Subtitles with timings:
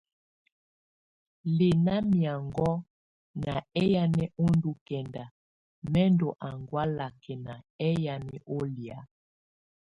[1.57, 2.75] Lɛna miaŋgɔ̀á
[3.45, 5.23] ná ɛyanɛ ɔ́ ndù kɛnda,
[5.91, 7.53] mɛ̀ ndɔ̀ angɔ̀á lakɛna
[7.85, 8.99] ɛyanɛ ù lɛ̀á.